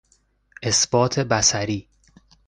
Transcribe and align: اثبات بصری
اثبات 0.63 1.19
بصری 1.19 1.87